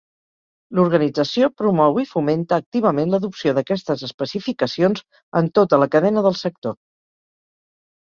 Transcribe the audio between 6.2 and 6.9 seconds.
del sector.